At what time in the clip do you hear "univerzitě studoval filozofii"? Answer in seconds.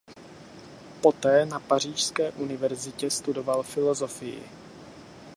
2.31-4.43